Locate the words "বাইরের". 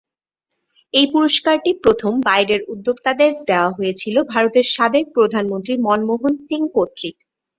2.21-2.61